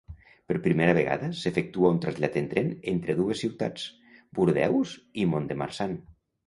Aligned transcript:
Per 0.51 0.55
primera 0.61 0.95
vegada 0.97 1.29
s'efectua 1.41 1.91
un 1.97 2.01
trasllat 2.07 2.39
en 2.43 2.49
tren 2.55 2.73
entre 2.95 3.19
dues 3.23 3.45
ciutats, 3.45 3.87
Bordeus 4.41 5.01
i 5.25 5.33
Mont-de-Marsan. 5.37 5.99